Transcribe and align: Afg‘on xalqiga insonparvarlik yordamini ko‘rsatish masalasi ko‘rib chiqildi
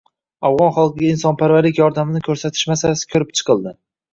Afg‘on 0.47 0.71
xalqiga 0.77 1.11
insonparvarlik 1.17 1.81
yordamini 1.83 2.25
ko‘rsatish 2.29 2.67
masalasi 2.73 3.13
ko‘rib 3.13 3.35
chiqildi 3.41 3.79